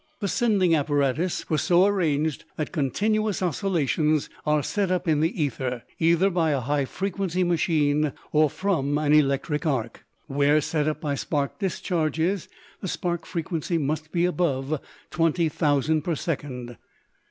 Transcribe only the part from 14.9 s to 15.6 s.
twenty